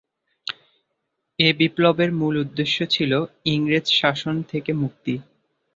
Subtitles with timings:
[1.39, 3.19] এ বিপ্লবের মূল উদ্দেশ্য ছিলো
[3.53, 5.13] ইংরেজ শাসন থেকে মুক্তি।